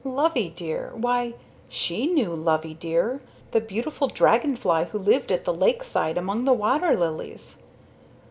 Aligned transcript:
Loveydear 0.03 0.93
why, 0.95 1.35
she 1.69 2.07
knew 2.07 2.33
Loveydear 2.35 3.19
the 3.51 3.61
beautiful 3.61 4.07
dragon 4.07 4.55
fly 4.55 4.85
who 4.85 4.97
lived 4.97 5.31
at 5.31 5.45
the 5.45 5.53
lakeside 5.53 6.17
among 6.17 6.43
the 6.45 6.53
waterlilies. 6.55 7.59